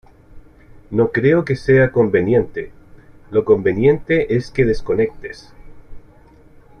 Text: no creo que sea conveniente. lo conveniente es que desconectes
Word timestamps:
no 0.89 1.11
creo 1.11 1.45
que 1.45 1.55
sea 1.55 1.91
conveniente. 1.91 2.71
lo 3.29 3.45
conveniente 3.45 4.35
es 4.35 4.49
que 4.49 4.65
desconectes 4.65 5.53